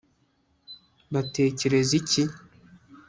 batekereza 1.13 1.91
iki 1.99 2.23